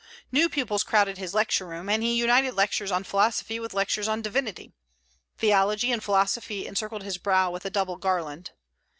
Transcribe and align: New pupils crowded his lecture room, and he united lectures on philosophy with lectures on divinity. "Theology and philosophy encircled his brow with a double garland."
New 0.31 0.49
pupils 0.49 0.81
crowded 0.83 1.19
his 1.19 1.35
lecture 1.35 1.67
room, 1.67 1.87
and 1.87 2.01
he 2.01 2.15
united 2.15 2.55
lectures 2.55 2.89
on 2.89 3.03
philosophy 3.03 3.59
with 3.59 3.71
lectures 3.75 4.07
on 4.07 4.23
divinity. 4.23 4.73
"Theology 5.37 5.91
and 5.91 6.03
philosophy 6.03 6.65
encircled 6.65 7.03
his 7.03 7.19
brow 7.19 7.51
with 7.51 7.65
a 7.65 7.69
double 7.69 7.97
garland." 7.97 8.49